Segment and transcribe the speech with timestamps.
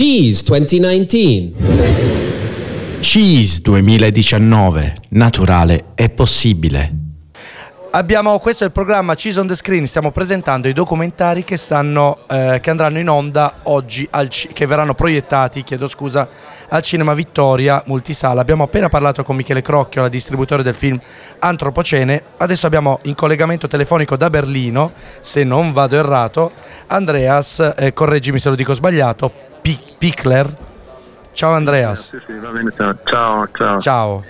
[0.00, 1.52] Cheese 2019.
[3.00, 4.96] Cheese 2019.
[5.10, 6.90] Naturale è possibile.
[7.90, 12.20] Abbiamo, questo è il programma Cheese on the Screen, stiamo presentando i documentari che, stanno,
[12.30, 16.26] eh, che andranno in onda oggi, al che verranno proiettati, chiedo scusa,
[16.70, 18.40] al Cinema Vittoria Multisala.
[18.40, 20.98] Abbiamo appena parlato con Michele Crocchio, la distributore del film
[21.40, 26.52] Antropocene, adesso abbiamo in collegamento telefonico da Berlino, se non vado errato,
[26.86, 30.46] Andreas, eh, correggimi se lo dico sbagliato, Pic- Pickler.
[31.32, 32.08] Ciao Andreas.
[32.10, 32.70] Sì, sì, va bene.
[32.76, 33.48] Ciao, ciao.
[33.52, 33.80] ciao.
[33.80, 34.24] Ciao.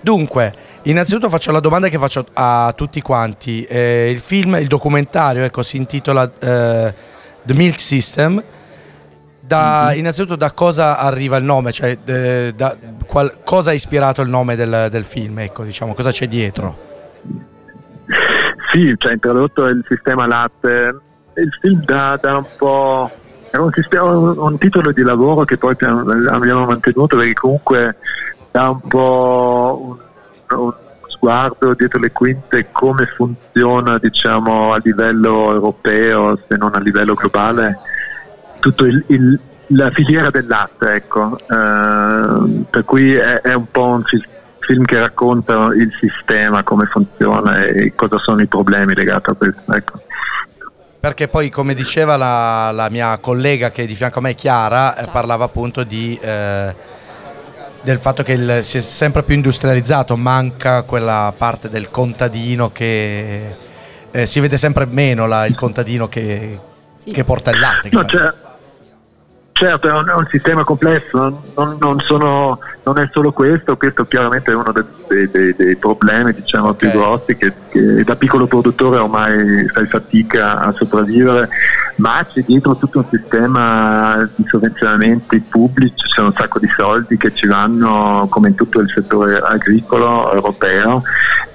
[0.00, 3.62] Dunque, innanzitutto faccio la domanda che faccio a tutti quanti.
[3.64, 6.94] Eh, il film, il documentario, ecco, si intitola eh,
[7.42, 8.42] The Milk System.
[9.40, 9.98] Da, Mhm.
[9.98, 14.56] Innanzitutto da cosa arriva il nome, cioè eh, da, qual- cosa ha ispirato il nome
[14.56, 16.90] del, del film, ecco, diciamo, cosa c'è dietro?
[18.72, 20.96] Sì, cioè introdotto il sistema latte.
[21.34, 23.10] Il film dà, dà un po'.
[23.58, 25.76] Un, un- titolo di lavoro che poi
[26.28, 27.96] abbiamo mantenuto perché comunque
[28.50, 29.98] dà un po'
[30.48, 30.72] un, un
[31.08, 37.78] sguardo dietro le quinte come funziona diciamo a livello europeo se non a livello globale
[38.60, 43.86] tutto il- il- la filiera del latte ecco Eh, per cui è, è un po'
[43.86, 44.26] un fil-
[44.60, 49.72] film che racconta il sistema come funziona e cosa sono i problemi legati a questo
[49.72, 50.00] ecco.
[51.02, 54.94] Perché poi, come diceva la, la mia collega che è di fianco a me, Chiara,
[54.96, 56.72] eh, parlava appunto di, eh,
[57.80, 63.56] del fatto che il- si è sempre più industrializzato, manca quella parte del contadino che
[64.12, 66.56] eh, si vede sempre meno la- il contadino che,
[66.98, 67.10] Sì.
[67.10, 67.88] che porta il latte.
[67.88, 68.04] che No,
[69.52, 74.04] certo, è un, è un sistema complesso, non, non sono- non è solo questo, questo
[74.06, 76.76] chiaramente è uno dei, dei- dei- problemi diciamo, Ok.
[76.76, 81.48] più grossi che, che da piccolo produttore ormai fai fatica a sopravvivere,
[81.96, 87.32] ma c'è dietro tutto un sistema di sovvenzionamenti pubblici, c'è un sacco di soldi che
[87.34, 91.02] ci vanno come in tutto il settore agricolo europeo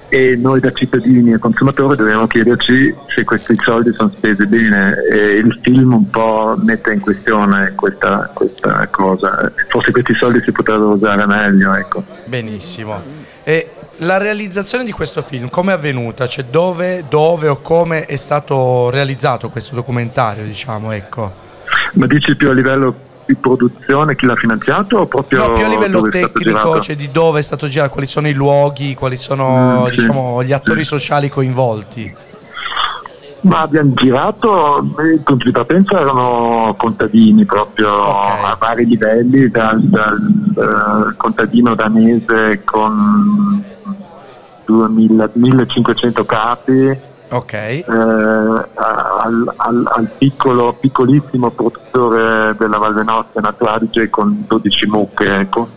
[0.08, 5.36] e noi da cittadini e consumatori dobbiamo chiederci se questi soldi sono spesi bene e
[5.36, 10.90] il film un po' mette in questione questa, questa cosa forse questi soldi si potrebbero
[10.90, 12.04] usare meglio ecco.
[12.24, 13.02] Benissimo.
[13.44, 13.70] E
[14.02, 16.28] la realizzazione di questo film, come è avvenuta?
[16.28, 21.46] Cioè dove, dove o come è stato realizzato questo documentario, diciamo, ecco?
[21.94, 25.68] ma dici più a livello di produzione chi l'ha finanziato o proprio No, più a
[25.68, 29.84] livello tecnico, cioè di dove è stato girato, quali sono i luoghi, quali sono Mm,
[29.84, 30.86] sì, diciamo, gli attori sì.
[30.86, 32.16] sociali coinvolti.
[33.40, 38.26] Ma abbiamo girato, i punti di partenza erano contadini proprio Ok.
[38.44, 43.62] a vari livelli, dal, dal, eh, contadino danese con
[44.64, 46.98] 2000 1500 capi
[47.30, 47.84] Ok, eh,
[49.28, 55.68] al, al- al piccolo, piccolissimo produttore della Val Venosta Nato Adige con 12 mucche, ecco.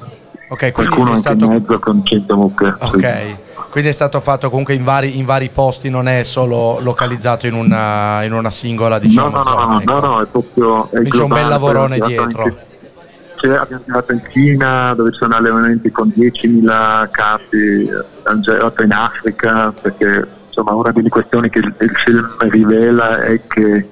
[0.50, 2.76] ok, quindi qualcuno è stato, mezzo con 100 mucche.
[2.82, 2.96] sì.
[2.96, 3.38] ok,
[3.70, 7.54] quindi è stato fatto comunque in vari, in vari posti, non è solo localizzato in
[7.54, 9.66] una, in una singola diciamo, no, no, zona.
[9.66, 9.92] no, ecco.
[9.94, 10.86] no, no, è proprio...
[10.86, 12.44] È Quindi c'è un bel lavorone dietro.
[12.44, 12.70] anche-
[13.38, 18.92] c'è- abbiamo girato in Cina dove ci sono allevamenti con 10.000 capi, abbiamo girato in
[18.92, 20.28] Africa perché
[20.62, 23.88] insomma una delle questioni che il, il film rivela è che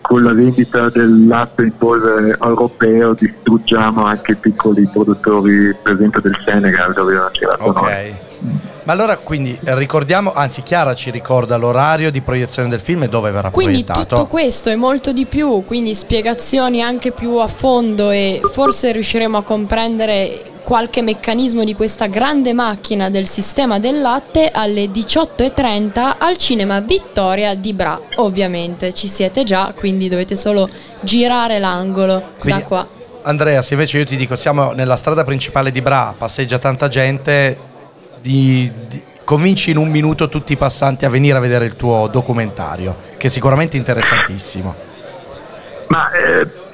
[0.00, 6.20] con la vendita del latte in polvere europeo distruggiamo anche i piccoli produttori per esempio
[6.20, 7.74] del Senegal dove abbiamo girato noi.
[7.74, 8.14] Ok.
[8.84, 13.08] Ma allora quindi eh, ricordiamo, anzi Chiara ci ricorda l'orario di proiezione del film e
[13.08, 14.14] dove verrà Quindi proiettato.
[14.14, 19.38] tutto questo e molto di più, quindi spiegazioni anche più a fondo e forse riusciremo
[19.38, 26.36] a comprendere qualche meccanismo di questa grande macchina del sistema del latte alle 18.30 al
[26.36, 28.00] cinema Vittoria di Bra.
[28.16, 30.68] Ovviamente ci siete già, quindi dovete solo
[31.02, 32.88] girare l'angolo Quindi, da qua.
[33.22, 37.56] Andrea, se invece io ti dico siamo nella strada principale di Bra, passeggia tanta gente,
[38.20, 42.08] di- di- convinci in un minuto tutti i passanti a venire a vedere il tuo
[42.08, 44.74] documentario, che è sicuramente interessantissimo.
[45.86, 46.65] Ma eh,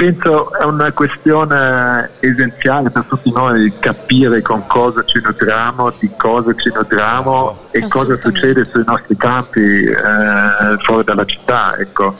[0.00, 6.54] penso è una questione essenziale per tutti noi capire con cosa ci nutriamo, di cosa
[6.54, 11.76] ci nutriamo e cosa succede sui nostri campi eh, fuori dalla città.
[11.76, 12.16] Ecco.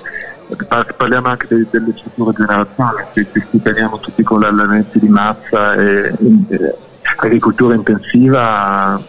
[0.68, 5.08] Par- Parliamo anche de- delle future generazioni, se ci teniamo tutti con gli allevamenti di
[5.08, 6.12] massa e,
[6.48, 6.74] e
[7.16, 9.00] agricoltura intensiva,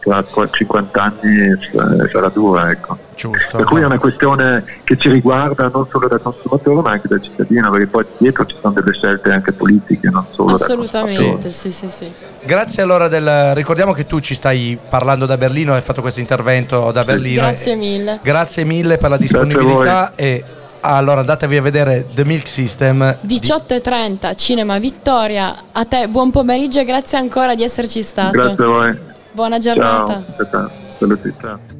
[0.00, 2.68] tra tra 50 anni eh, sarà dura.
[2.68, 3.07] Ecco.
[3.18, 3.56] Giusto.
[3.56, 7.20] Per cui è una questione che ci riguarda non solo da consumatore ma anche da
[7.20, 11.02] cittadino, perché poi dietro ci sono delle scelte anche politiche, non solo da consumatore.
[11.02, 12.08] Assolutamente, sì, sì, sì.
[12.44, 13.54] Grazie allora del...
[13.54, 17.40] Ricordiamo che tu ci stai parlando da Berlino, hai fatto questo intervento da Berlino.
[17.40, 18.20] Grazie mille.
[18.22, 20.44] Grazie mille per la disponibilità e
[20.80, 23.18] Allora andatevi a vedere The Milk System.
[23.26, 25.54] 18.30 Cinema Vittoria.
[25.72, 28.30] A te buon pomeriggio e grazie ancora di esserci stato.
[28.30, 28.98] Grazie a voi.
[29.32, 30.22] Buona giornata.
[30.36, 30.48] Ciao.
[30.50, 30.70] Ciao.
[30.98, 31.34] Saluti.
[31.40, 31.77] Ciao.